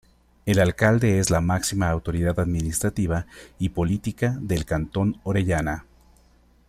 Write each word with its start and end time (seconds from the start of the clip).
El 0.47 0.57
Alcalde 0.59 1.19
es 1.19 1.29
la 1.29 1.41
máxima 1.41 1.87
autoridad 1.91 2.39
administrativa 2.39 3.27
y 3.59 3.69
política 3.69 4.35
del 4.39 4.65
cantón 4.65 5.21
Orellana. 5.23 5.85